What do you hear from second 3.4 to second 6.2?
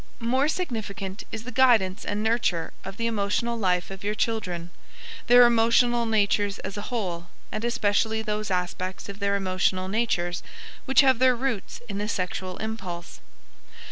life of your children their emotional